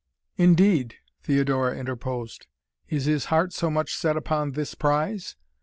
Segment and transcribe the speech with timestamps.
[0.35, 2.47] "Indeed," Theodora interposed.
[2.87, 5.35] "Is his heart so much set upon this prize?